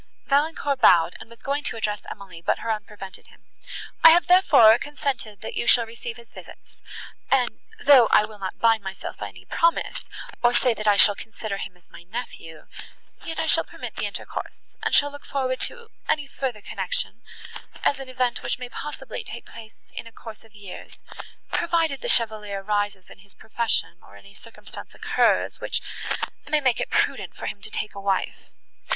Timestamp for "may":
18.57-18.69, 26.49-26.59